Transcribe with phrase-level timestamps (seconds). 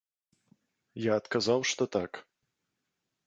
[1.09, 2.11] Я адказаў, што так.